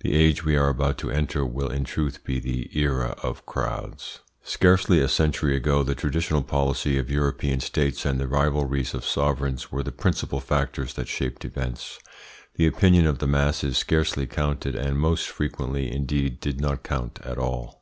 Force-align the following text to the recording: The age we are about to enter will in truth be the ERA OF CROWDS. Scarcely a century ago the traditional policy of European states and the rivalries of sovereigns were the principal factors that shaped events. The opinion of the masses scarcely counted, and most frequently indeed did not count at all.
The 0.00 0.12
age 0.14 0.44
we 0.44 0.54
are 0.54 0.68
about 0.68 0.98
to 0.98 1.10
enter 1.10 1.46
will 1.46 1.70
in 1.70 1.84
truth 1.84 2.22
be 2.24 2.38
the 2.38 2.68
ERA 2.78 3.14
OF 3.22 3.46
CROWDS. 3.46 4.20
Scarcely 4.42 5.00
a 5.00 5.08
century 5.08 5.56
ago 5.56 5.82
the 5.82 5.94
traditional 5.94 6.42
policy 6.42 6.98
of 6.98 7.10
European 7.10 7.58
states 7.60 8.04
and 8.04 8.20
the 8.20 8.28
rivalries 8.28 8.92
of 8.92 9.02
sovereigns 9.02 9.72
were 9.72 9.82
the 9.82 9.90
principal 9.90 10.40
factors 10.40 10.92
that 10.92 11.08
shaped 11.08 11.46
events. 11.46 11.98
The 12.56 12.66
opinion 12.66 13.06
of 13.06 13.18
the 13.18 13.26
masses 13.26 13.78
scarcely 13.78 14.26
counted, 14.26 14.74
and 14.76 14.98
most 14.98 15.26
frequently 15.30 15.90
indeed 15.90 16.38
did 16.38 16.60
not 16.60 16.82
count 16.82 17.18
at 17.24 17.38
all. 17.38 17.80